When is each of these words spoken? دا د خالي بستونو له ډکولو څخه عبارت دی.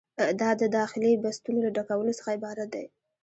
دا 0.39 0.49
د 0.73 0.75
خالي 0.91 1.11
بستونو 1.23 1.59
له 1.65 1.69
ډکولو 1.77 2.17
څخه 2.19 2.29
عبارت 2.37 2.67
دی. 2.75 2.85